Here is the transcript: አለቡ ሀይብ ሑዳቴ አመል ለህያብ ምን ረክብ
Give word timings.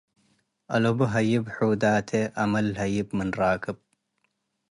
አለቡ 0.73 0.99
ሀይብ 1.13 1.43
ሑዳቴ 1.55 2.09
አመል 2.41 2.65
ለህያብ 2.75 3.07
ምን 3.17 3.29
ረክብ 3.39 3.77